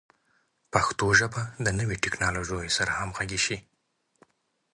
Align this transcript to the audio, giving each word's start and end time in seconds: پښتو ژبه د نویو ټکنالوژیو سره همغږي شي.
پښتو 0.73 1.05
ژبه 1.19 1.41
د 1.65 1.67
نویو 1.79 2.01
ټکنالوژیو 2.05 2.73
سره 2.77 2.91
همغږي 2.99 3.39
شي. 3.45 3.57